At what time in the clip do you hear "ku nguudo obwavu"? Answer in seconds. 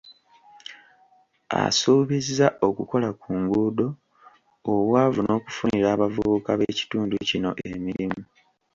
3.21-5.19